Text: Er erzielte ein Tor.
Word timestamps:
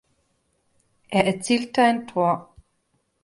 Er 1.09 1.25
erzielte 1.27 1.83
ein 1.83 2.07
Tor. 2.07 2.55